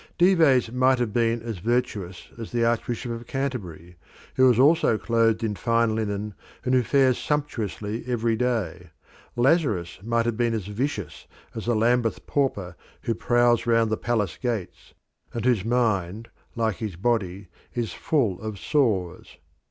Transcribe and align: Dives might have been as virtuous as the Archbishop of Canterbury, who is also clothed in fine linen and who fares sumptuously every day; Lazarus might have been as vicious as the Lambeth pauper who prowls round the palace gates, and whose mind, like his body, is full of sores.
Dives 0.17 0.71
might 0.71 0.97
have 0.97 1.13
been 1.13 1.43
as 1.43 1.59
virtuous 1.59 2.29
as 2.35 2.51
the 2.51 2.65
Archbishop 2.65 3.11
of 3.11 3.27
Canterbury, 3.27 3.97
who 4.35 4.49
is 4.49 4.57
also 4.57 4.97
clothed 4.97 5.43
in 5.43 5.53
fine 5.53 5.93
linen 5.93 6.33
and 6.65 6.73
who 6.73 6.81
fares 6.81 7.19
sumptuously 7.19 8.03
every 8.07 8.35
day; 8.35 8.89
Lazarus 9.35 9.99
might 10.01 10.25
have 10.25 10.35
been 10.35 10.55
as 10.55 10.65
vicious 10.65 11.27
as 11.53 11.67
the 11.67 11.75
Lambeth 11.75 12.25
pauper 12.25 12.75
who 13.03 13.13
prowls 13.13 13.67
round 13.67 13.91
the 13.91 13.95
palace 13.95 14.37
gates, 14.41 14.95
and 15.35 15.45
whose 15.45 15.63
mind, 15.63 16.29
like 16.55 16.77
his 16.77 16.95
body, 16.95 17.49
is 17.75 17.93
full 17.93 18.41
of 18.41 18.57
sores. 18.57 19.37